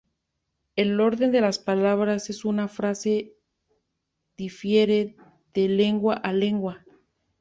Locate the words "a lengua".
6.15-6.83